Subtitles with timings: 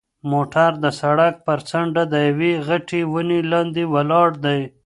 [0.31, 4.61] موټر د سړک پر څنډه د یوې غټې ونې لاندې ولاړ دی.